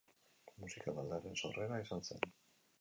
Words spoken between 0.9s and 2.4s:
taldearen sorrera izan zen.